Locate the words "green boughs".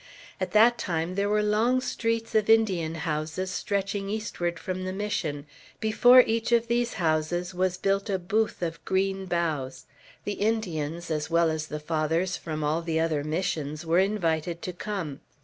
8.83-9.85